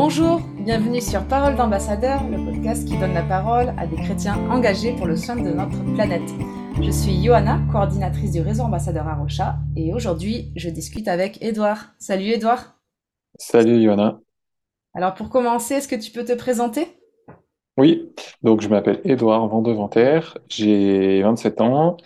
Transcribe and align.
Bonjour, 0.00 0.40
bienvenue 0.60 1.00
sur 1.00 1.24
Parole 1.24 1.56
d'ambassadeur, 1.56 2.22
le 2.30 2.36
podcast 2.44 2.86
qui 2.86 2.96
donne 2.98 3.14
la 3.14 3.24
parole 3.24 3.74
à 3.76 3.84
des 3.84 3.96
chrétiens 3.96 4.38
engagés 4.48 4.92
pour 4.92 5.08
le 5.08 5.16
soin 5.16 5.34
de 5.34 5.50
notre 5.50 5.82
planète. 5.94 6.22
Je 6.80 6.88
suis 6.92 7.20
Johanna, 7.20 7.58
coordinatrice 7.72 8.30
du 8.30 8.40
réseau 8.40 8.62
ambassadeur 8.62 9.06
Rocha, 9.18 9.56
et 9.74 9.92
aujourd'hui 9.92 10.52
je 10.54 10.68
discute 10.68 11.08
avec 11.08 11.42
Edouard. 11.42 11.94
Salut 11.98 12.28
Edouard. 12.28 12.78
Salut 13.40 13.82
Johanna. 13.82 14.20
Alors 14.94 15.14
pour 15.14 15.30
commencer, 15.30 15.74
est-ce 15.74 15.88
que 15.88 15.96
tu 15.96 16.12
peux 16.12 16.24
te 16.24 16.34
présenter? 16.34 16.86
Oui, 17.76 18.14
donc 18.44 18.60
je 18.60 18.68
m'appelle 18.68 19.00
Edouard 19.02 19.48
Vandeventer, 19.48 20.20
j'ai 20.48 21.22
27 21.22 21.60
ans, 21.60 21.96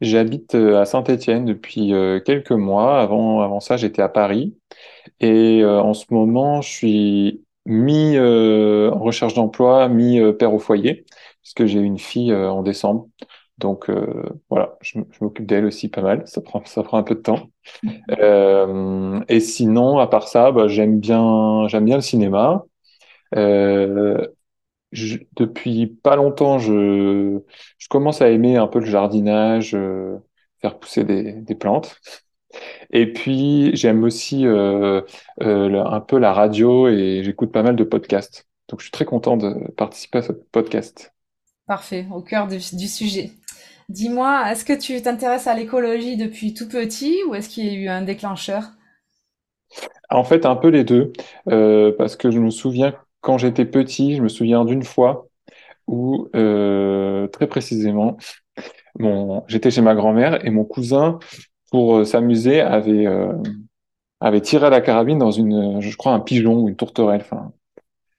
j'habite 0.00 0.54
à 0.54 0.86
Saint-Étienne 0.86 1.44
depuis 1.44 1.92
euh, 1.92 2.18
quelques 2.18 2.52
mois. 2.52 2.98
Avant, 2.98 3.42
avant 3.42 3.60
ça, 3.60 3.76
j'étais 3.76 4.00
à 4.00 4.08
Paris. 4.08 4.56
Et 5.22 5.62
euh, 5.62 5.80
en 5.80 5.94
ce 5.94 6.06
moment, 6.10 6.60
je 6.60 6.68
suis 6.68 7.44
mi 7.64 8.16
euh, 8.16 8.90
en 8.92 8.98
recherche 8.98 9.34
d'emploi, 9.34 9.88
mi 9.88 10.20
euh, 10.20 10.32
père 10.32 10.52
au 10.52 10.58
foyer, 10.58 11.06
puisque 11.42 11.64
j'ai 11.66 11.78
une 11.78 11.98
fille 11.98 12.34
en 12.34 12.62
décembre. 12.62 13.08
Donc 13.58 13.88
voilà, 14.50 14.76
je, 14.80 14.98
m'occupe 15.20 15.46
d'elle 15.46 15.66
aussi 15.66 15.88
pas 15.88 16.02
mal. 16.02 16.26
Ça 16.26 16.40
prend, 16.40 16.64
ça 16.64 16.82
prend 16.82 16.98
un 16.98 17.04
peu 17.04 17.14
de 17.14 17.20
temps. 17.20 17.50
et 19.28 19.40
sinon, 19.40 19.98
à 19.98 20.08
part 20.08 20.26
ça, 20.26 20.50
bah, 20.50 20.66
j'aime 20.66 20.98
bien, 20.98 21.68
j'aime 21.68 21.84
bien 21.84 21.96
le 21.96 22.02
cinéma. 22.02 22.64
Je, 24.92 25.18
depuis 25.36 25.86
pas 25.86 26.16
longtemps, 26.16 26.58
je, 26.58 27.40
je 27.78 27.88
commence 27.88 28.20
à 28.20 28.28
aimer 28.30 28.56
un 28.56 28.66
peu 28.66 28.80
le 28.80 28.86
jardinage, 28.86 29.76
faire 30.60 30.78
pousser 30.78 31.04
des, 31.04 31.32
des 31.34 31.54
plantes. 31.54 31.96
Et 32.92 33.10
puis, 33.10 33.74
j'aime 33.74 34.04
aussi 34.04 34.46
euh, 34.46 35.00
euh, 35.42 35.84
un 35.84 36.00
peu 36.00 36.18
la 36.18 36.32
radio 36.32 36.88
et 36.88 37.22
j'écoute 37.24 37.50
pas 37.50 37.62
mal 37.62 37.74
de 37.74 37.84
podcasts. 37.84 38.46
Donc, 38.68 38.80
je 38.80 38.84
suis 38.84 38.92
très 38.92 39.06
content 39.06 39.36
de 39.36 39.70
participer 39.72 40.18
à 40.18 40.22
ce 40.22 40.32
podcast. 40.32 41.12
Parfait, 41.66 42.06
au 42.12 42.20
cœur 42.20 42.48
du, 42.48 42.60
sujet. 42.60 43.30
Dis-moi, 43.88 44.50
est-ce 44.50 44.64
que 44.64 44.78
tu 44.78 45.00
t'intéresses 45.00 45.46
à 45.46 45.54
l'écologie 45.54 46.16
depuis 46.16 46.52
tout 46.52 46.68
petit 46.68 47.16
ou 47.28 47.34
est-ce 47.34 47.48
qu'il 47.48 47.66
y 47.66 47.70
a 47.70 47.72
eu 47.72 47.88
un 47.88 48.02
déclencheur? 48.02 48.64
En 50.10 50.24
fait, 50.24 50.44
un 50.44 50.56
peu 50.56 50.68
les 50.68 50.84
deux. 50.84 51.12
Euh, 51.48 51.92
parce 51.96 52.16
que 52.16 52.30
je 52.30 52.38
me 52.38 52.50
souviens, 52.50 52.94
quand 53.22 53.38
j'étais 53.38 53.64
petit, 53.64 54.16
je 54.16 54.22
me 54.22 54.28
souviens 54.28 54.66
d'une 54.66 54.82
fois 54.82 55.28
où, 55.86 56.28
très 56.32 57.46
précisément, 57.48 58.18
mon, 58.98 59.44
j'étais 59.48 59.70
chez 59.70 59.80
ma 59.80 59.94
grand-mère 59.94 60.44
et 60.44 60.50
mon 60.50 60.64
cousin 60.64 61.18
pour 61.72 61.96
euh, 61.96 62.04
s'amuser, 62.04 62.60
avait, 62.60 63.06
euh, 63.06 63.32
avait 64.20 64.42
tiré 64.42 64.66
à 64.66 64.70
la 64.70 64.82
carabine 64.82 65.18
dans 65.18 65.30
une, 65.30 65.80
je 65.80 65.96
crois, 65.96 66.12
un 66.12 66.20
pigeon 66.20 66.60
ou 66.60 66.68
une 66.68 66.76
tourterelle. 66.76 67.22
Enfin, 67.22 67.52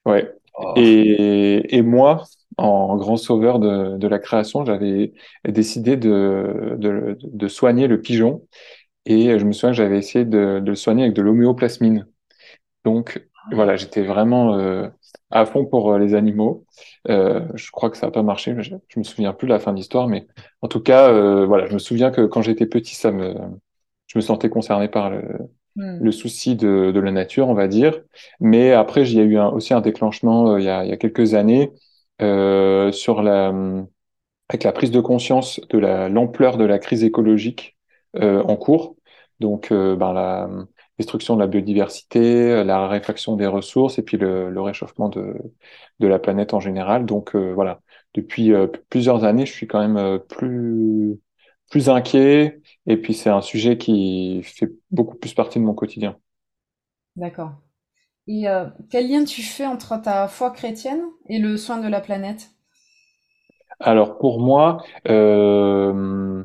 ouais. 0.05 0.33
Oh. 0.57 0.73
Et, 0.75 1.77
et 1.77 1.81
moi, 1.83 2.23
en 2.57 2.97
grand 2.97 3.15
sauveur 3.15 3.59
de, 3.59 3.97
de 3.97 4.07
la 4.07 4.17
création, 4.17 4.65
j'avais 4.65 5.13
décidé 5.47 5.97
de, 5.97 6.75
de, 6.79 7.17
de, 7.21 7.47
soigner 7.47 7.87
le 7.87 8.01
pigeon. 8.01 8.41
Et 9.05 9.37
je 9.37 9.45
me 9.45 9.51
souviens 9.51 9.69
que 9.69 9.77
j'avais 9.77 9.99
essayé 9.99 10.25
de, 10.25 10.59
de, 10.59 10.69
le 10.69 10.75
soigner 10.75 11.03
avec 11.03 11.15
de 11.15 11.21
l'homéoplasmine. 11.21 12.07
Donc, 12.85 13.27
voilà, 13.51 13.75
j'étais 13.75 14.03
vraiment 14.03 14.55
euh, 14.55 14.87
à 15.33 15.45
fond 15.45 15.65
pour 15.65 15.97
les 15.97 16.13
animaux. 16.13 16.65
Euh, 17.09 17.41
je 17.55 17.71
crois 17.71 17.89
que 17.89 17.97
ça 17.97 18.07
n'a 18.07 18.11
pas 18.11 18.23
marché. 18.23 18.55
Je, 18.59 18.75
je 18.87 18.99
me 18.99 19.03
souviens 19.03 19.33
plus 19.33 19.47
de 19.47 19.53
la 19.53 19.59
fin 19.59 19.71
de 19.71 19.77
l'histoire, 19.77 20.07
mais 20.07 20.27
en 20.61 20.67
tout 20.67 20.79
cas, 20.79 21.09
euh, 21.09 21.45
voilà, 21.45 21.65
je 21.65 21.73
me 21.73 21.79
souviens 21.79 22.11
que 22.11 22.21
quand 22.21 22.41
j'étais 22.41 22.67
petit, 22.67 22.95
ça 22.95 23.11
me, 23.11 23.35
je 24.07 24.17
me 24.17 24.21
sentais 24.21 24.49
concerné 24.49 24.87
par 24.87 25.09
le, 25.09 25.23
hmm. 25.75 26.03
le 26.03 26.11
souci 26.11 26.55
de, 26.55 26.91
de, 26.91 26.99
la 26.99 27.11
nature, 27.11 27.49
on 27.49 27.55
va 27.55 27.67
dire. 27.67 27.99
Mais 28.39 28.71
après, 28.71 29.09
il 29.09 29.17
y 29.17 29.19
a 29.19 29.23
eu 29.23 29.37
un, 29.37 29.47
aussi 29.47 29.73
un 29.73 29.81
déclenchement 29.81 30.53
euh, 30.53 30.59
il, 30.59 30.65
y 30.65 30.69
a, 30.69 30.85
il, 30.85 30.89
y 30.89 30.93
a, 30.93 30.97
quelques 30.97 31.33
années 31.33 31.71
euh, 32.21 32.91
sur 32.91 33.23
la, 33.23 33.53
avec 34.49 34.63
la 34.63 34.71
prise 34.71 34.91
de 34.91 35.01
conscience 35.01 35.59
de 35.71 35.79
l'ampleur 35.79 36.57
de 36.57 36.65
la 36.65 36.77
crise 36.79 37.03
écologique 37.03 37.75
en 38.15 38.55
cours. 38.55 38.95
Donc, 39.39 39.69
ben, 39.71 40.13
la, 40.13 40.47
destruction 40.97 41.35
de 41.35 41.39
la 41.41 41.47
biodiversité, 41.47 42.63
la 42.63 42.79
raréfaction 42.79 43.35
des 43.35 43.47
ressources 43.47 43.97
et 43.99 44.03
puis 44.03 44.17
le, 44.17 44.49
le 44.49 44.61
réchauffement 44.61 45.09
de, 45.09 45.35
de, 45.99 46.07
la 46.07 46.19
planète 46.19 46.53
en 46.53 46.59
général. 46.59 47.05
Donc 47.05 47.35
euh, 47.35 47.53
voilà, 47.53 47.81
depuis 48.13 48.53
euh, 48.53 48.67
plusieurs 48.89 49.23
années, 49.23 49.45
je 49.45 49.53
suis 49.53 49.67
quand 49.67 49.79
même 49.79 49.97
euh, 49.97 50.19
plus 50.19 51.19
plus 51.69 51.89
inquiet 51.89 52.61
et 52.85 52.97
puis 52.97 53.15
c'est 53.15 53.31
un 53.31 53.41
sujet 53.41 53.77
qui 53.77 54.41
fait 54.43 54.71
beaucoup 54.91 55.15
plus 55.15 55.33
partie 55.33 55.59
de 55.59 55.63
mon 55.63 55.73
quotidien. 55.73 56.17
D'accord. 57.15 57.53
Et 58.27 58.45
quel 58.89 59.09
lien 59.09 59.25
tu 59.25 59.41
fais 59.41 59.65
entre 59.65 60.01
ta 60.01 60.27
foi 60.29 60.51
chrétienne 60.51 61.01
et 61.27 61.39
le 61.39 61.57
soin 61.57 61.77
de 61.79 61.87
la 61.89 61.99
planète? 61.99 62.51
Alors 63.79 64.17
pour 64.17 64.39
moi, 64.39 64.83
euh, 65.09 66.43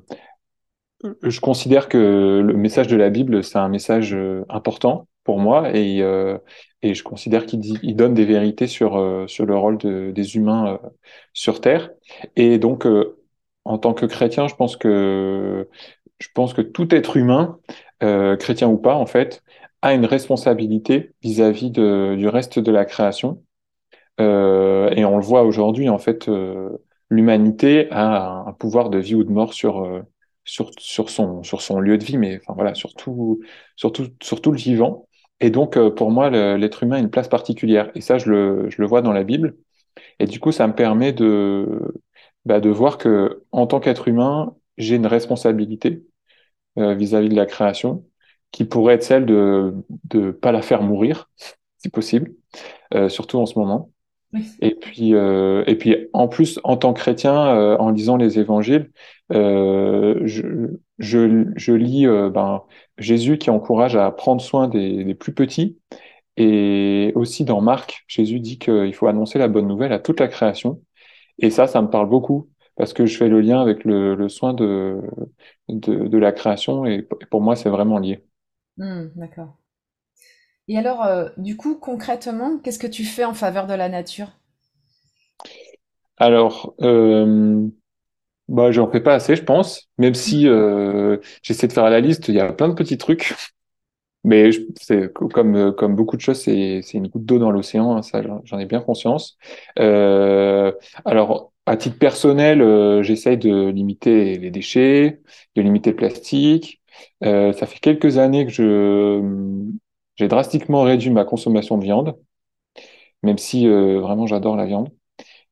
je 1.22 1.40
considère 1.40 1.88
que 1.88 2.42
le 2.44 2.54
message 2.54 2.88
de 2.88 2.96
la 2.96 3.10
Bible, 3.10 3.44
c'est 3.44 3.58
un 3.58 3.68
message 3.68 4.14
euh, 4.14 4.44
important 4.48 5.06
pour 5.24 5.38
moi 5.38 5.74
et, 5.74 6.02
euh, 6.02 6.38
je 6.82 7.02
considère 7.02 7.46
qu'il 7.46 7.60
il 7.84 7.96
donne 7.96 8.14
des 8.14 8.24
vérités 8.24 8.66
sur, 8.66 8.96
euh, 8.96 9.26
le 9.38 9.56
rôle 9.56 9.78
de, 9.78 10.10
des 10.12 10.36
humains 10.36 10.80
sur 11.32 11.60
Terre. 11.60 11.90
Et 12.36 12.58
donc, 12.58 12.86
en 13.64 13.78
tant 13.78 13.94
que 13.94 14.06
chrétien, 14.06 14.48
je 14.48 14.54
pense 14.54 14.76
que, 14.76 15.68
tout 16.72 16.94
être 16.94 17.16
humain, 17.16 17.58
chrétien 18.00 18.68
ou 18.68 18.78
pas, 18.78 18.94
en 18.94 19.06
fait, 19.06 19.42
a 19.82 19.92
une 19.94 20.06
responsabilité 20.06 21.12
vis-à-vis 21.22 21.70
du 21.72 22.28
reste 22.28 22.58
de 22.60 22.70
la 22.72 22.84
création. 22.84 23.42
et 24.20 24.24
on 25.04 25.16
le 25.16 25.24
voit 25.24 25.42
aujourd'hui, 25.42 25.88
en 25.88 25.98
fait, 25.98 26.30
l'humanité 27.10 27.88
a 27.90 28.44
un 28.46 28.52
pouvoir 28.52 28.88
de 28.88 28.98
vie 28.98 29.16
ou 29.16 29.24
de 29.24 29.32
mort 29.32 29.52
sur 29.52 30.04
sur, 30.48 30.70
sur, 30.78 31.10
son, 31.10 31.42
sur 31.42 31.60
son 31.62 31.80
lieu 31.80 31.98
de 31.98 32.04
vie, 32.04 32.16
mais 32.18 32.38
enfin 32.42 32.54
voilà, 32.54 32.74
surtout, 32.74 33.40
surtout, 33.76 34.06
surtout 34.22 34.52
le 34.52 34.58
vivant. 34.58 35.08
Et 35.40 35.50
donc, 35.50 35.76
euh, 35.76 35.90
pour 35.90 36.10
moi, 36.10 36.30
l'être 36.30 36.82
humain 36.82 36.96
a 36.96 36.98
une 37.00 37.10
place 37.10 37.28
particulière. 37.28 37.90
Et 37.94 38.00
ça, 38.00 38.18
je 38.18 38.30
le, 38.30 38.70
je 38.70 38.80
le 38.82 38.88
vois 38.88 39.02
dans 39.02 39.12
la 39.12 39.24
Bible. 39.24 39.56
Et 40.20 40.26
du 40.26 40.40
coup, 40.40 40.52
ça 40.52 40.66
me 40.68 40.74
permet 40.74 41.12
de, 41.12 41.94
bah, 42.44 42.60
de 42.60 42.70
voir 42.70 42.98
que, 42.98 43.44
en 43.52 43.66
tant 43.66 43.80
qu'être 43.80 44.08
humain, 44.08 44.56
j'ai 44.78 44.96
une 44.96 45.06
responsabilité 45.06 46.04
euh, 46.78 46.94
vis-à-vis 46.94 47.28
de 47.30 47.36
la 47.36 47.46
création, 47.46 48.04
qui 48.52 48.64
pourrait 48.64 48.94
être 48.94 49.02
celle 49.04 49.26
de 49.26 49.74
ne 50.14 50.30
pas 50.32 50.52
la 50.52 50.62
faire 50.62 50.82
mourir, 50.82 51.30
si 51.78 51.88
possible, 51.90 52.32
euh, 52.94 53.08
surtout 53.08 53.38
en 53.38 53.46
ce 53.46 53.58
moment. 53.58 53.92
Et 54.60 54.74
puis, 54.74 55.14
euh, 55.14 55.64
et 55.66 55.76
puis, 55.76 56.08
en 56.12 56.28
plus, 56.28 56.60
en 56.64 56.76
tant 56.76 56.92
que 56.92 57.00
chrétien, 57.00 57.56
euh, 57.56 57.76
en 57.78 57.90
lisant 57.90 58.16
les 58.16 58.38
évangiles, 58.38 58.90
euh, 59.32 60.20
je, 60.24 60.42
je, 60.98 61.46
je, 61.56 61.72
lis 61.72 62.06
ben, 62.06 62.62
Jésus 62.98 63.38
qui 63.38 63.50
encourage 63.50 63.96
à 63.96 64.10
prendre 64.10 64.42
soin 64.42 64.68
des, 64.68 65.04
des, 65.04 65.14
plus 65.14 65.32
petits. 65.32 65.78
Et 66.36 67.12
aussi 67.14 67.44
dans 67.44 67.60
Marc, 67.60 68.04
Jésus 68.06 68.40
dit 68.40 68.58
qu'il 68.58 68.94
faut 68.94 69.06
annoncer 69.08 69.38
la 69.38 69.48
bonne 69.48 69.66
nouvelle 69.66 69.92
à 69.92 69.98
toute 69.98 70.20
la 70.20 70.28
création. 70.28 70.82
Et 71.38 71.50
ça, 71.50 71.66
ça 71.66 71.82
me 71.82 71.88
parle 71.88 72.08
beaucoup 72.08 72.48
parce 72.76 72.92
que 72.92 73.06
je 73.06 73.16
fais 73.16 73.28
le 73.28 73.40
lien 73.40 73.60
avec 73.60 73.84
le, 73.84 74.14
le 74.14 74.28
soin 74.28 74.54
de, 74.54 75.00
de, 75.68 76.06
de, 76.06 76.18
la 76.18 76.32
création 76.32 76.84
et 76.86 77.06
pour 77.30 77.40
moi, 77.40 77.56
c'est 77.56 77.70
vraiment 77.70 77.98
lié. 77.98 78.24
Mmh, 78.76 79.06
D'accord. 79.16 79.58
Et 80.68 80.78
alors, 80.78 81.02
euh, 81.04 81.30
du 81.36 81.56
coup, 81.56 81.74
concrètement, 81.74 82.58
qu'est-ce 82.58 82.78
que 82.78 82.86
tu 82.86 83.04
fais 83.04 83.24
en 83.24 83.34
faveur 83.34 83.66
de 83.66 83.74
la 83.74 83.88
nature? 83.88 84.28
Alors, 86.16 86.74
euh, 86.80 87.66
bah, 88.48 88.72
j'en 88.72 88.90
fais 88.90 89.00
pas 89.02 89.14
assez, 89.14 89.36
je 89.36 89.44
pense, 89.44 89.90
même 89.98 90.14
si 90.14 90.48
euh, 90.48 91.18
j'essaie 91.42 91.68
de 91.68 91.72
faire 91.74 91.90
la 91.90 92.00
liste, 92.00 92.28
il 92.28 92.34
y 92.36 92.40
a 92.40 92.52
plein 92.52 92.68
de 92.68 92.74
petits 92.74 92.98
trucs, 92.98 93.34
mais 94.24 94.50
c'est 94.80 95.12
comme, 95.12 95.74
comme 95.76 95.96
beaucoup 95.96 96.16
de 96.16 96.22
choses, 96.22 96.40
c'est, 96.42 96.82
c'est 96.82 96.98
une 96.98 97.08
goutte 97.08 97.24
d'eau 97.26 97.38
dans 97.38 97.50
l'océan, 97.52 97.96
hein, 97.96 98.02
ça 98.02 98.22
j'en 98.44 98.58
ai 98.58 98.66
bien 98.66 98.80
conscience. 98.80 99.38
Euh, 99.78 100.72
alors, 101.04 101.52
à 101.66 101.76
titre 101.76 101.98
personnel, 101.98 102.62
euh, 102.62 103.02
j'essaye 103.02 103.38
de 103.38 103.68
limiter 103.70 104.38
les 104.38 104.50
déchets, 104.50 105.20
de 105.56 105.62
limiter 105.62 105.90
le 105.90 105.96
plastique. 105.96 106.80
Euh, 107.24 107.52
ça 107.52 107.66
fait 107.66 107.78
quelques 107.80 108.18
années 108.18 108.46
que 108.46 108.52
je 108.52 109.20
j'ai 110.18 110.28
drastiquement 110.28 110.82
réduit 110.82 111.10
ma 111.10 111.24
consommation 111.24 111.78
de 111.78 111.84
viande, 111.84 112.16
même 113.22 113.38
si 113.38 113.66
euh, 113.66 114.00
vraiment 114.00 114.26
j'adore 114.26 114.56
la 114.56 114.66
viande. 114.66 114.90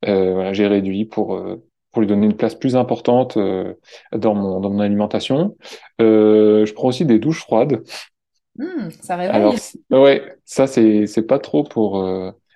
Euh, 0.06 0.34
voilà, 0.34 0.52
j'ai 0.52 0.66
réduit 0.66 1.04
pour 1.04 1.36
euh, 1.36 1.64
pour 1.92 2.02
lui 2.02 2.08
donner 2.08 2.26
une 2.26 2.36
place 2.36 2.54
plus 2.54 2.76
importante 2.76 3.38
dans 3.38 4.34
mon 4.34 4.60
dans 4.60 4.70
mon 4.70 4.80
alimentation. 4.80 5.56
je 5.98 6.72
prends 6.74 6.88
aussi 6.88 7.06
des 7.06 7.18
douches 7.18 7.40
froides. 7.40 7.82
Mmh, 8.56 8.90
ça 9.00 9.16
réveille. 9.16 9.34
Alors 9.34 9.54
ouais, 9.90 10.36
ça 10.44 10.66
c'est 10.66 11.06
c'est 11.06 11.26
pas 11.26 11.38
trop 11.38 11.64
pour. 11.64 12.04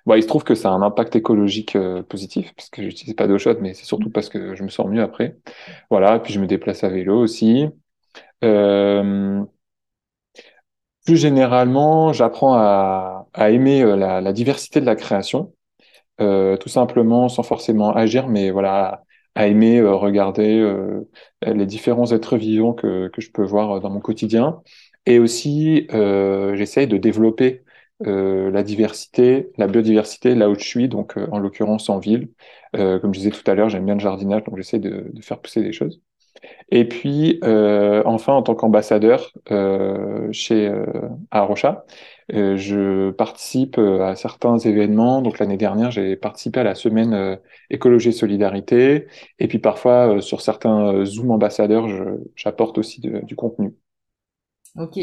Bon, 0.07 0.15
il 0.15 0.23
se 0.23 0.27
trouve 0.27 0.43
que 0.43 0.55
ça 0.55 0.69
a 0.69 0.71
un 0.71 0.81
impact 0.81 1.15
écologique 1.15 1.77
positif 2.09 2.53
parce 2.55 2.69
que 2.69 2.83
j'utilise 2.83 3.15
pas 3.15 3.27
d'eau 3.27 3.37
chaude, 3.37 3.59
mais 3.61 3.73
c'est 3.73 3.85
surtout 3.85 4.09
parce 4.09 4.29
que 4.29 4.55
je 4.55 4.63
me 4.63 4.69
sens 4.69 4.87
mieux 4.87 5.01
après. 5.01 5.37
Voilà, 5.89 6.19
puis 6.19 6.33
je 6.33 6.39
me 6.39 6.47
déplace 6.47 6.83
à 6.83 6.89
vélo 6.89 7.19
aussi. 7.19 7.67
Euh, 8.43 9.43
plus 11.05 11.17
généralement, 11.17 12.13
j'apprends 12.13 12.55
à, 12.55 13.27
aimer 13.49 13.83
la, 13.83 14.21
la, 14.21 14.33
diversité 14.33 14.81
de 14.81 14.85
la 14.85 14.95
création, 14.95 15.53
tout 16.19 16.69
simplement 16.69 17.29
sans 17.29 17.43
forcément 17.43 17.95
agir, 17.95 18.27
mais 18.27 18.51
voilà, 18.51 19.03
à 19.35 19.47
aimer 19.47 19.79
euh, 19.79 19.95
regarder 19.95 20.59
euh, 20.59 21.05
les 21.41 21.65
différents 21.65 22.11
êtres 22.11 22.37
vivants 22.37 22.73
que, 22.73 23.09
je 23.17 23.31
peux 23.31 23.43
voir 23.43 23.79
dans 23.81 23.89
mon 23.89 23.99
quotidien. 23.99 24.61
Et 25.05 25.19
aussi, 25.19 25.87
euh, 25.93 26.55
j'essaye 26.55 26.87
de 26.87 26.97
développer 26.97 27.63
euh, 28.05 28.51
la 28.51 28.63
diversité, 28.63 29.51
la 29.57 29.67
biodiversité 29.67 30.35
là 30.35 30.49
où 30.49 30.55
je 30.55 30.63
suis, 30.65 30.89
donc 30.89 31.17
en 31.31 31.39
l'occurrence 31.39 31.89
en 31.89 31.99
ville. 31.99 32.29
comme 32.73 33.13
je 33.13 33.19
disais 33.19 33.31
tout 33.31 33.49
à 33.49 33.55
l'heure, 33.55 33.69
j'aime 33.69 33.85
bien 33.85 33.95
le 33.95 33.99
jardinage, 33.99 34.43
donc 34.43 34.57
j'essaie 34.57 34.79
de, 34.79 35.09
de, 35.13 35.21
faire 35.21 35.39
pousser 35.41 35.61
des 35.61 35.73
choses. 35.73 36.01
Et 36.69 36.87
puis, 36.87 37.39
euh, 37.43 38.01
enfin, 38.05 38.33
en 38.33 38.41
tant 38.41 38.55
qu'ambassadeur 38.55 39.31
euh, 39.51 40.29
chez 40.31 40.67
euh, 40.67 40.85
à 41.29 41.41
Rocha, 41.41 41.85
euh, 42.33 42.55
je 42.55 43.11
participe 43.11 43.77
à 43.77 44.15
certains 44.15 44.57
événements. 44.57 45.21
Donc 45.21 45.39
l'année 45.39 45.57
dernière, 45.57 45.91
j'ai 45.91 46.15
participé 46.15 46.61
à 46.61 46.63
la 46.63 46.75
semaine 46.75 47.39
écologie 47.69 48.09
et 48.09 48.13
solidarité. 48.13 49.07
Et 49.39 49.47
puis 49.47 49.59
parfois, 49.59 50.21
sur 50.21 50.41
certains 50.41 51.03
Zoom 51.05 51.31
ambassadeurs, 51.31 51.87
j'apporte 52.35 52.77
aussi 52.77 53.01
de, 53.01 53.19
du 53.25 53.35
contenu. 53.35 53.75
Ok. 54.77 54.97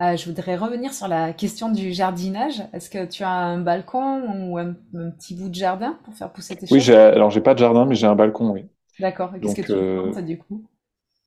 je 0.00 0.24
voudrais 0.26 0.56
revenir 0.56 0.94
sur 0.94 1.08
la 1.08 1.32
question 1.32 1.72
du 1.72 1.92
jardinage. 1.92 2.62
Est-ce 2.72 2.88
que 2.88 3.04
tu 3.04 3.24
as 3.24 3.32
un 3.32 3.58
balcon 3.58 4.48
ou 4.48 4.58
un, 4.58 4.76
un, 4.94 5.10
petit 5.10 5.34
bout 5.34 5.48
de 5.48 5.56
jardin 5.56 5.98
pour 6.04 6.14
faire 6.14 6.32
pousser 6.32 6.54
tes 6.54 6.68
choses? 6.68 6.88
Oui, 6.88 6.94
alors 6.94 7.30
j'ai 7.30 7.40
pas 7.40 7.54
de 7.54 7.58
jardin, 7.58 7.84
mais 7.84 7.96
j'ai 7.96 8.06
un 8.06 8.14
balcon, 8.14 8.50
oui. 8.50 8.66
D'accord. 8.98 9.32
Qu'est-ce 9.40 9.54
que 9.56 9.62
tu 9.62 9.72
euh, 9.72 10.12
plantes 10.12 10.24
du 10.24 10.38
coup? 10.38 10.64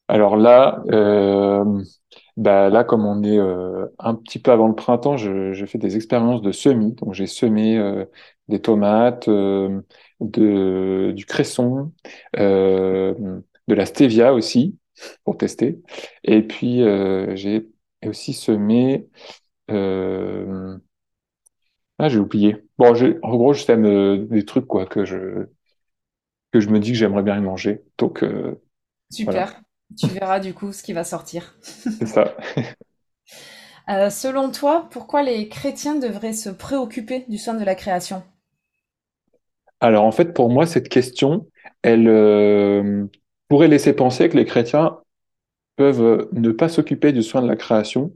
Alors 0.10 0.36
là, 0.38 0.84
euh, 0.92 1.82
bah 2.38 2.70
là, 2.70 2.84
comme 2.84 3.06
on 3.06 3.24
est 3.24 3.38
euh, 3.40 3.88
un 4.00 4.16
petit 4.16 4.40
peu 4.40 4.52
avant 4.52 4.68
le 4.68 4.76
printemps, 4.76 5.18
je, 5.18 5.54
je 5.54 5.66
fais 5.66 5.78
des 5.78 5.96
expériences 5.96 6.42
de 6.42 6.52
semis. 6.52 6.94
Donc 6.94 7.14
j'ai 7.14 7.26
semé 7.28 7.78
euh, 7.80 8.06
des 8.50 8.62
tomates, 8.62 9.30
de, 9.30 11.12
du 11.16 11.26
cresson, 11.26 11.92
de 13.68 13.74
la 13.76 13.86
stevia 13.86 14.34
aussi 14.34 14.78
pour 15.24 15.38
tester. 15.38 15.82
Et 16.24 16.42
puis 16.44 16.80
j'ai 17.36 17.68
aussi 18.06 18.34
semé. 18.34 19.08
Ah, 22.00 22.10
j'ai 22.10 22.20
oublié. 22.20 22.58
Bon, 22.78 22.94
en 23.24 23.36
gros, 23.38 23.54
je 23.54 23.64
sème 23.64 24.28
des 24.28 24.46
trucs 24.46 24.66
quoi 24.68 24.86
que 24.86 25.06
je 25.06 25.48
que 26.54 26.60
je 26.60 26.70
me 26.70 26.80
dis 26.80 26.92
que 26.92 26.98
j'aimerais 26.98 27.24
bien 27.24 27.38
y 27.38 27.42
manger. 27.42 27.82
Donc, 27.98 28.24
euh, 28.24 28.62
Super. 29.10 29.60
Tu 29.98 30.08
verras 30.08 30.40
du 30.40 30.54
coup 30.54 30.72
ce 30.72 30.84
qui 30.84 30.94
va 30.94 31.04
sortir. 31.04 31.56
C'est 31.62 32.06
ça. 32.06 32.38
euh, 33.90 34.10
selon 34.12 34.52
toi, 34.52 34.88
pourquoi 34.92 35.24
les 35.24 35.50
chrétiens 35.50 35.96
devraient 35.96 36.34
se 36.34 36.50
préoccuper 36.50 37.26
du 37.28 37.40
soin 37.40 37.56
de 37.56 37.64
la 37.64 37.76
création? 37.76 38.24
Alors 39.80 40.06
en 40.06 40.12
fait, 40.12 40.34
pour 40.34 40.50
moi, 40.50 40.66
cette 40.68 40.90
question, 40.90 41.48
elle 41.82 42.08
euh, 42.08 43.06
pourrait 43.50 43.68
laisser 43.68 43.94
penser 43.94 44.30
que 44.30 44.38
les 44.38 44.46
chrétiens 44.46 45.00
peuvent 45.76 46.30
ne 46.32 46.52
pas 46.52 46.70
s'occuper 46.70 47.12
du 47.12 47.24
soin 47.24 47.42
de 47.42 47.48
la 47.48 47.56
création 47.56 48.14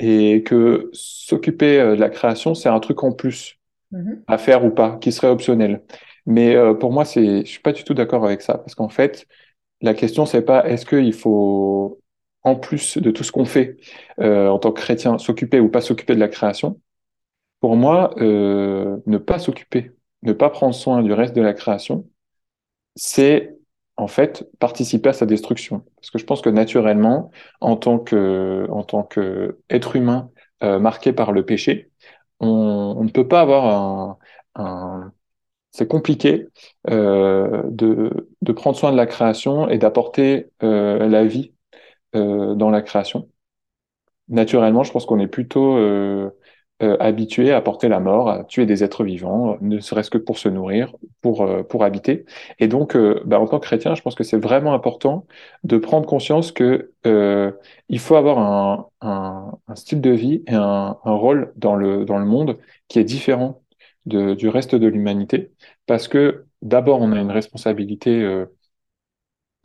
et 0.00 0.42
que 0.42 0.90
s'occuper 0.92 1.78
de 1.78 1.94
la 1.94 2.10
création, 2.10 2.54
c'est 2.54 2.68
un 2.68 2.78
truc 2.78 3.02
en 3.02 3.12
plus 3.12 3.58
mm-hmm. 3.92 4.20
à 4.26 4.38
faire 4.38 4.64
ou 4.64 4.70
pas, 4.70 4.98
qui 5.00 5.12
serait 5.12 5.28
optionnel. 5.28 5.82
Mais 6.26 6.54
euh, 6.54 6.74
pour 6.74 6.92
moi, 6.92 7.04
c'est, 7.04 7.40
je 7.44 7.50
suis 7.50 7.60
pas 7.60 7.72
du 7.72 7.84
tout 7.84 7.94
d'accord 7.94 8.24
avec 8.24 8.42
ça, 8.42 8.58
parce 8.58 8.74
qu'en 8.74 8.88
fait, 8.88 9.26
la 9.80 9.94
question 9.94 10.26
c'est 10.26 10.42
pas 10.42 10.68
est-ce 10.68 10.86
qu'il 10.86 11.12
faut, 11.12 12.00
en 12.42 12.56
plus 12.56 12.98
de 12.98 13.10
tout 13.10 13.24
ce 13.24 13.32
qu'on 13.32 13.44
fait 13.44 13.76
euh, 14.20 14.48
en 14.48 14.58
tant 14.58 14.72
que 14.72 14.80
chrétien, 14.80 15.18
s'occuper 15.18 15.60
ou 15.60 15.68
pas 15.70 15.80
s'occuper 15.80 16.14
de 16.14 16.20
la 16.20 16.28
création. 16.28 16.80
Pour 17.60 17.76
moi, 17.76 18.14
euh, 18.18 18.98
ne 19.06 19.18
pas 19.18 19.38
s'occuper, 19.38 19.92
ne 20.22 20.32
pas 20.32 20.50
prendre 20.50 20.74
soin 20.74 21.02
du 21.02 21.12
reste 21.12 21.34
de 21.34 21.42
la 21.42 21.54
création, 21.54 22.08
c'est 22.96 23.56
en 23.96 24.06
fait 24.08 24.48
participer 24.58 25.10
à 25.10 25.12
sa 25.12 25.26
destruction. 25.26 25.84
Parce 25.96 26.10
que 26.10 26.18
je 26.18 26.24
pense 26.24 26.42
que 26.42 26.50
naturellement, 26.50 27.30
en 27.60 27.76
tant 27.76 27.98
que, 27.98 28.66
en 28.70 28.84
tant 28.84 29.02
que 29.02 29.60
être 29.70 29.96
humain 29.96 30.30
marqué 30.62 31.12
par 31.12 31.32
le 31.32 31.44
péché, 31.44 31.90
on, 32.40 33.02
ne 33.04 33.10
peut 33.10 33.28
pas 33.28 33.40
avoir 33.40 34.18
un 34.54 35.12
c'est 35.78 35.86
compliqué 35.86 36.48
euh, 36.90 37.62
de, 37.70 38.52
prendre 38.52 38.76
soin 38.76 38.90
de 38.90 38.96
la 38.96 39.06
création 39.06 39.68
et 39.68 39.78
d'apporter 39.78 40.50
euh, 40.64 41.08
la 41.08 41.24
vie 41.24 41.54
euh, 42.16 42.54
dans 42.56 42.70
la 42.70 42.82
création. 42.82 43.28
Naturellement, 44.28 44.82
je 44.82 44.92
pense 44.92 45.06
qu'on 45.06 45.20
est 45.20 45.28
plutôt 45.28 45.78
habitué 46.80 47.52
à 47.52 47.60
porter 47.60 47.88
la 47.88 47.98
mort, 47.98 48.28
à 48.28 48.44
tuer 48.44 48.66
des 48.66 48.84
êtres 48.84 49.02
vivants, 49.02 49.56
ne 49.60 49.80
serait-ce 49.80 50.10
que 50.10 50.18
pour 50.18 50.38
se 50.38 50.48
nourrir, 50.48 50.94
pour, 51.22 51.48
pour 51.66 51.82
habiter. 51.84 52.26
Et 52.58 52.68
donc, 52.68 52.96
bah, 53.24 53.40
en 53.40 53.46
tant 53.46 53.58
que 53.58 53.66
chrétien, 53.66 53.94
je 53.94 54.02
pense 54.02 54.14
que 54.14 54.24
c'est 54.24 54.36
vraiment 54.36 54.74
important 54.74 55.26
de 55.64 55.78
prendre 55.78 56.06
conscience 56.06 56.52
que 56.52 56.92
il 57.88 57.98
faut 57.98 58.16
avoir 58.16 58.38
un, 58.38 58.88
un, 59.00 59.52
un, 59.66 59.74
style 59.76 60.00
de 60.00 60.10
vie 60.10 60.42
et 60.46 60.54
un, 60.54 60.98
un 61.02 61.14
rôle 61.14 61.52
dans 61.56 61.74
le, 61.74 62.04
dans 62.04 62.18
le 62.18 62.26
monde 62.26 62.58
qui 62.88 62.98
est 62.98 63.04
différent 63.04 63.62
du 64.08 64.48
reste 64.48 64.74
de 64.74 64.86
l'humanité, 64.86 65.52
parce 65.86 66.08
que 66.08 66.46
d'abord, 66.62 67.00
on 67.00 67.12
a 67.12 67.20
une 67.20 67.30
responsabilité 67.30 68.22
euh, 68.22 68.46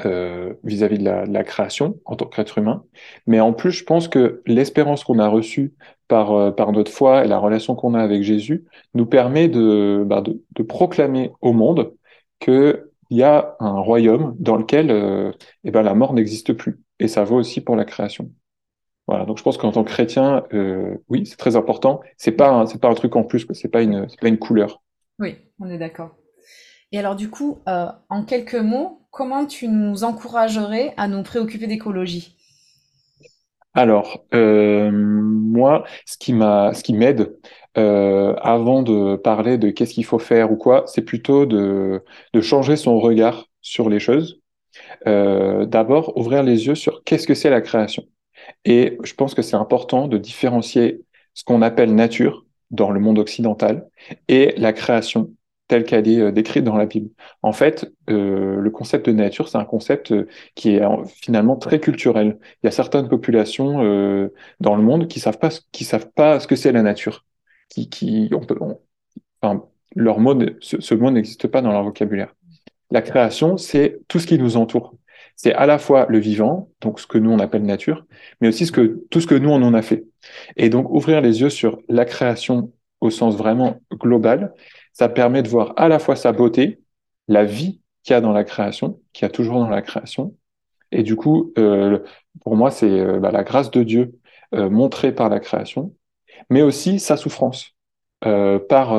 euh, 0.05 0.53
vis-à-vis 0.63 0.97
de, 0.97 1.03
la, 1.03 1.43
création 1.43 1.99
en 2.05 2.15
tant 2.15 2.25
qu'être 2.25 2.57
humain, 2.57 2.83
mais 3.27 3.39
en 3.39 3.53
plus, 3.53 3.71
je 3.71 3.83
pense 3.83 4.07
que 4.07 4.41
l'espérance 4.45 5.03
qu'on 5.03 5.19
a 5.19 5.27
reçue 5.27 5.75
par, 6.07 6.31
euh, 6.33 6.51
par 6.51 6.71
notre 6.71 6.91
foi 6.91 7.25
et 7.25 7.27
la 7.27 7.37
relation 7.37 7.75
qu'on 7.75 7.93
a 7.93 8.01
avec 8.01 8.23
Jésus 8.23 8.65
nous 8.95 9.05
permet 9.05 9.47
de, 9.47 10.03
bah, 10.05 10.23
proclamer 10.67 11.31
au 11.41 11.53
monde 11.53 11.93
qu'il 12.39 12.83
y 13.11 13.23
a 13.23 13.55
un 13.59 13.79
royaume 13.79 14.35
dans 14.39 14.57
lequel 14.57 14.91
eh 15.63 15.71
ben, 15.71 15.83
la 15.83 15.93
mort 15.93 16.13
n'existe 16.13 16.53
plus. 16.53 16.79
Et 16.99 17.07
ça 17.07 17.23
vaut 17.23 17.37
aussi 17.37 17.61
pour 17.61 17.75
la 17.75 17.85
création. 17.85 18.31
Voilà, 19.07 19.25
donc 19.25 19.37
je 19.37 19.43
pense 19.43 19.57
qu'en 19.57 19.71
tant 19.71 19.83
que 19.83 19.89
chrétien, 19.89 20.43
euh, 20.53 20.97
oui, 21.09 21.25
c'est 21.25 21.35
très 21.35 21.55
important. 21.55 22.01
C'est 22.17 22.31
pas 22.31 22.65
c'est 22.67 22.79
pas 22.79 22.89
un 22.89 22.93
truc 22.93 23.15
en 23.15 23.23
plus, 23.23 23.45
c'est 23.51 23.67
pas 23.67 23.81
une 23.81 24.07
c'est 24.07 24.19
pas 24.19 24.29
une 24.29 24.39
couleur. 24.39 24.81
Oui, 25.19 25.35
on 25.59 25.69
est 25.69 25.77
d'accord. 25.77 26.15
Et 26.91 26.99
alors 26.99 27.15
du 27.15 27.29
coup, 27.29 27.59
euh, 27.67 27.87
en 28.09 28.23
quelques 28.23 28.55
mots, 28.55 29.01
comment 29.11 29.45
tu 29.45 29.67
nous 29.67 30.03
encouragerais 30.03 30.93
à 30.95 31.07
nous 31.07 31.21
préoccuper 31.23 31.67
d'écologie? 31.67 32.37
Alors 33.73 34.23
euh, 34.33 34.91
moi, 34.93 35.83
ce 36.05 36.17
qui 36.17 36.31
m'a 36.33 36.73
ce 36.73 36.83
qui 36.83 36.93
m'aide 36.93 37.37
euh, 37.77 38.35
avant 38.41 38.83
de 38.83 39.15
parler 39.15 39.57
de 39.57 39.69
qu'est-ce 39.71 39.93
qu'il 39.95 40.05
faut 40.05 40.19
faire 40.19 40.51
ou 40.51 40.55
quoi, 40.55 40.83
c'est 40.87 41.01
plutôt 41.01 41.45
de 41.45 42.03
de 42.33 42.41
changer 42.41 42.75
son 42.77 42.99
regard 42.99 43.47
sur 43.61 43.89
les 43.89 43.99
choses. 43.99 44.41
Euh, 45.07 45.65
D'abord, 45.65 46.17
ouvrir 46.17 46.43
les 46.43 46.67
yeux 46.67 46.75
sur 46.75 47.03
qu'est-ce 47.03 47.27
que 47.27 47.33
c'est 47.35 47.49
la 47.49 47.61
création. 47.61 48.05
Et 48.65 48.97
je 49.03 49.13
pense 49.13 49.33
que 49.33 49.41
c'est 49.41 49.55
important 49.55 50.07
de 50.07 50.17
différencier 50.17 51.01
ce 51.33 51.43
qu'on 51.43 51.61
appelle 51.61 51.95
nature 51.95 52.45
dans 52.71 52.91
le 52.91 52.99
monde 52.99 53.19
occidental 53.19 53.87
et 54.27 54.53
la 54.57 54.73
création 54.73 55.31
telle 55.67 55.85
qu'elle 55.85 56.07
est 56.07 56.19
euh, 56.19 56.31
décrite 56.31 56.63
dans 56.63 56.75
la 56.75 56.85
Bible. 56.85 57.09
En 57.41 57.53
fait, 57.53 57.91
euh, 58.09 58.57
le 58.57 58.69
concept 58.69 59.07
de 59.07 59.13
nature, 59.13 59.47
c'est 59.47 59.57
un 59.57 59.65
concept 59.65 60.11
euh, 60.11 60.27
qui 60.55 60.75
est 60.75 60.83
finalement 61.07 61.55
très 61.55 61.79
culturel. 61.79 62.37
Il 62.61 62.67
y 62.67 62.69
a 62.69 62.71
certaines 62.71 63.07
populations 63.09 64.29
dans 64.59 64.75
le 64.75 64.83
monde 64.83 65.07
qui 65.07 65.19
savent 65.19 65.39
pas, 65.39 65.49
qui 65.71 65.83
savent 65.85 66.11
pas 66.11 66.39
ce 66.39 66.47
que 66.47 66.55
c'est 66.55 66.71
la 66.71 66.81
nature, 66.81 67.25
qui, 67.69 67.89
qui 67.89 68.29
on 68.33 68.41
ce 70.61 70.93
mot 70.93 71.11
n'existe 71.11 71.47
pas 71.47 71.61
dans 71.61 71.71
leur 71.71 71.83
vocabulaire. 71.83 72.33
La 72.91 73.01
création, 73.01 73.57
c'est 73.57 73.99
tout 74.07 74.19
ce 74.19 74.27
qui 74.27 74.37
nous 74.37 74.57
entoure 74.57 74.95
c'est 75.35 75.53
à 75.53 75.65
la 75.65 75.77
fois 75.79 76.05
le 76.09 76.19
vivant, 76.19 76.69
donc 76.81 76.99
ce 76.99 77.07
que 77.07 77.17
nous 77.17 77.31
on 77.31 77.39
appelle 77.39 77.63
nature, 77.63 78.05
mais 78.41 78.47
aussi 78.47 78.69
tout 79.09 79.21
ce 79.21 79.27
que 79.27 79.35
nous 79.35 79.49
on 79.49 79.61
en 79.61 79.73
a 79.73 79.81
fait. 79.81 80.05
Et 80.57 80.69
donc 80.69 80.89
ouvrir 80.89 81.21
les 81.21 81.41
yeux 81.41 81.49
sur 81.49 81.79
la 81.89 82.05
création 82.05 82.71
au 83.01 83.09
sens 83.09 83.35
vraiment 83.35 83.81
global, 83.91 84.53
ça 84.93 85.09
permet 85.09 85.43
de 85.43 85.49
voir 85.49 85.73
à 85.77 85.87
la 85.87 85.99
fois 85.99 86.15
sa 86.15 86.31
beauté, 86.31 86.79
la 87.27 87.43
vie 87.43 87.81
qu'il 88.03 88.13
y 88.13 88.15
a 88.15 88.21
dans 88.21 88.31
la 88.31 88.43
création, 88.43 88.99
qu'il 89.11 89.25
y 89.25 89.25
a 89.25 89.29
toujours 89.29 89.59
dans 89.59 89.69
la 89.69 89.81
création. 89.81 90.35
Et 90.91 91.03
du 91.03 91.15
coup, 91.15 91.53
euh, 91.57 91.99
pour 92.43 92.55
moi, 92.55 92.71
c'est 92.71 92.89
euh, 92.89 93.19
bah, 93.19 93.31
la 93.31 93.43
grâce 93.43 93.71
de 93.71 93.83
Dieu 93.83 94.19
euh, 94.53 94.69
montrée 94.69 95.13
par 95.13 95.29
la 95.29 95.39
création, 95.39 95.95
mais 96.49 96.61
aussi 96.61 96.99
sa 96.99 97.17
souffrance 97.17 97.71
par 98.69 98.93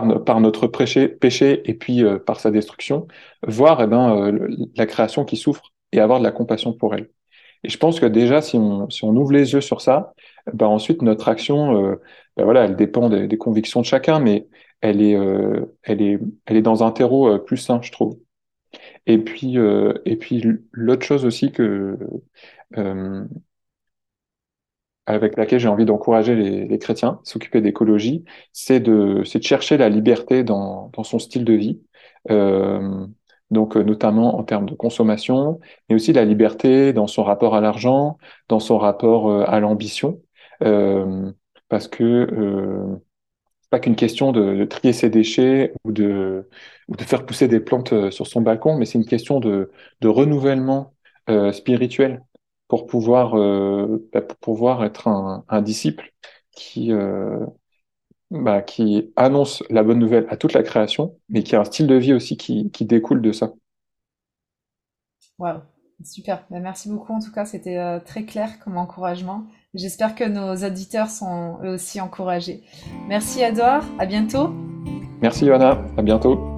par, 0.00 0.40
notre 0.40 0.66
péché, 0.66 1.62
et 1.68 1.74
puis 1.74 2.02
euh, 2.02 2.18
par 2.18 2.40
sa 2.40 2.50
destruction, 2.50 3.06
voir 3.46 3.82
eh 3.82 3.86
ben, 3.86 4.16
euh, 4.16 4.48
la 4.76 4.86
création 4.86 5.24
qui 5.24 5.36
souffre 5.36 5.72
et 5.92 6.00
avoir 6.00 6.18
de 6.18 6.24
la 6.24 6.32
compassion 6.32 6.72
pour 6.72 6.94
elle. 6.94 7.10
Et 7.64 7.68
je 7.68 7.78
pense 7.78 8.00
que 8.00 8.06
déjà, 8.06 8.40
si 8.42 8.56
on, 8.56 8.88
ouvre 9.02 9.32
les 9.32 9.52
yeux 9.52 9.60
sur 9.60 9.80
ça, 9.80 10.14
ben 10.52 10.66
ensuite 10.66 11.02
notre 11.02 11.28
action, 11.28 11.76
euh, 11.84 11.96
ben 12.36 12.44
voilà, 12.44 12.64
elle 12.64 12.76
dépend 12.76 13.08
des, 13.08 13.28
des, 13.28 13.38
convictions 13.38 13.80
de 13.80 13.86
chacun, 13.86 14.18
mais 14.18 14.48
elle 14.80 15.00
est, 15.02 15.14
euh, 15.14 15.66
elle 15.82 16.02
est, 16.02 16.18
elle 16.46 16.56
est 16.56 16.62
dans 16.62 16.82
un 16.82 16.90
terreau 16.90 17.38
plus 17.38 17.58
sain, 17.58 17.80
je 17.82 17.92
trouve. 17.92 18.18
Et 19.06 19.18
puis, 19.18 19.56
et 20.06 20.16
puis 20.16 20.42
l'autre 20.72 21.04
chose 21.04 21.24
aussi 21.24 21.52
que 21.52 21.98
avec 25.06 25.36
laquelle 25.36 25.58
j'ai 25.60 25.68
envie 25.68 25.84
d'encourager 25.84 26.34
les, 26.36 26.66
les 26.66 26.78
chrétiens, 26.78 27.20
s'occuper 27.24 27.60
d'écologie, 27.60 28.24
c'est 28.52 28.80
de, 28.80 29.22
c'est 29.24 29.38
de 29.40 29.44
chercher 29.44 29.76
la 29.76 29.88
liberté 29.88 30.44
dans, 30.44 30.90
dans 30.94 31.04
son 31.04 31.18
style 31.18 31.44
de 31.44 31.54
vie. 31.54 31.80
Euh, 32.30 33.06
donc 33.50 33.76
euh, 33.76 33.82
notamment 33.82 34.38
en 34.38 34.44
termes 34.44 34.66
de 34.66 34.74
consommation, 34.74 35.60
mais 35.88 35.94
aussi 35.94 36.12
la 36.12 36.24
liberté 36.24 36.92
dans 36.92 37.06
son 37.06 37.22
rapport 37.24 37.54
à 37.54 37.60
l'argent, 37.60 38.18
dans 38.48 38.60
son 38.60 38.78
rapport 38.78 39.28
euh, 39.30 39.44
à 39.46 39.60
l'ambition, 39.60 40.20
euh, 40.62 41.30
parce 41.68 41.88
que 41.88 42.02
euh, 42.04 42.96
pas 43.70 43.80
qu'une 43.80 43.96
question 43.96 44.32
de, 44.32 44.54
de, 44.56 44.64
trier 44.64 44.92
ses 44.92 45.10
déchets 45.10 45.72
ou 45.84 45.92
de, 45.92 46.48
ou 46.88 46.96
de 46.96 47.02
faire 47.02 47.24
pousser 47.26 47.48
des 47.48 47.60
plantes 47.60 47.92
euh, 47.92 48.10
sur 48.10 48.26
son 48.26 48.42
balcon, 48.42 48.76
mais 48.76 48.84
c'est 48.86 48.98
une 48.98 49.06
question 49.06 49.40
de, 49.40 49.70
de 50.00 50.08
renouvellement 50.08 50.94
spirituel 51.52 52.20
pour 52.72 52.86
pouvoir, 52.86 53.34
euh, 53.34 54.08
bah, 54.14 54.22
pour 54.22 54.38
pouvoir 54.38 54.82
être 54.82 55.06
un, 55.06 55.44
un 55.50 55.60
disciple 55.60 56.14
qui, 56.52 56.90
euh, 56.90 57.44
bah, 58.30 58.62
qui 58.62 59.12
annonce 59.14 59.62
la 59.68 59.82
bonne 59.82 59.98
nouvelle 59.98 60.24
à 60.30 60.38
toute 60.38 60.54
la 60.54 60.62
création, 60.62 61.18
mais 61.28 61.42
qui 61.42 61.54
a 61.54 61.60
un 61.60 61.64
style 61.64 61.86
de 61.86 61.96
vie 61.96 62.14
aussi 62.14 62.38
qui, 62.38 62.70
qui 62.70 62.86
découle 62.86 63.20
de 63.20 63.30
ça. 63.30 63.52
Waouh, 65.38 65.60
super. 66.02 66.46
Ben, 66.50 66.62
merci 66.62 66.88
beaucoup. 66.88 67.12
En 67.12 67.20
tout 67.20 67.30
cas, 67.30 67.44
c'était 67.44 67.76
euh, 67.76 68.00
très 68.00 68.24
clair 68.24 68.58
comme 68.64 68.78
encouragement. 68.78 69.44
J'espère 69.74 70.14
que 70.14 70.24
nos 70.24 70.66
auditeurs 70.66 71.10
sont 71.10 71.58
eux 71.62 71.74
aussi 71.74 72.00
encouragés. 72.00 72.62
Merci 73.06 73.42
Edouard, 73.42 73.84
à 73.98 74.06
bientôt. 74.06 74.48
Merci 75.20 75.44
Johanna, 75.44 75.84
à 75.98 76.00
bientôt. 76.00 76.51